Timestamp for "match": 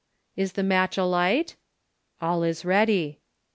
0.63-0.97